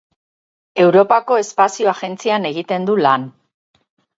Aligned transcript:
Europako 0.83 1.37
Espazio 1.43 1.91
Agentzian 1.93 2.51
egiten 2.53 2.89
du 2.89 2.97
lan. 3.07 3.29